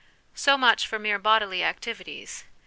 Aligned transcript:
So 0.33 0.57
much 0.57 0.87
for 0.87 0.97
mere 0.97 1.19
bodily 1.19 1.63
activities. 1.63 2.45